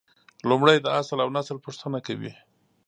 لومړی 0.49 0.73
یې 0.77 0.83
د 0.83 0.87
اصل 0.99 1.17
اونسل 1.25 1.57
پوښتنه 1.65 1.99
کوي. 2.07 2.33